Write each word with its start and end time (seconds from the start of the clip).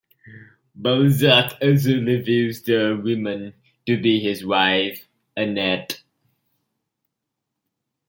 Balzac 0.73 1.59
also 1.61 2.01
reveals 2.01 2.63
the 2.63 2.99
woman 3.03 3.53
to 3.85 4.01
be 4.01 4.19
his 4.19 4.43
wife, 4.43 5.07
Annette. 5.37 6.01